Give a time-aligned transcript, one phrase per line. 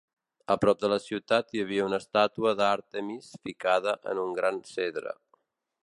[0.53, 5.17] A prop de la ciutat hi havia una estàtua d'Àrtemis ficada en un gran cedre.